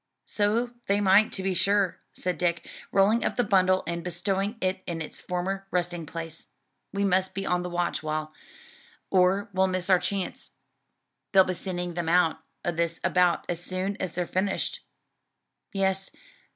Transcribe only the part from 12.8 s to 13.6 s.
about